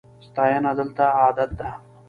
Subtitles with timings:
[0.27, 1.69] ستاینه دلته عادت ده.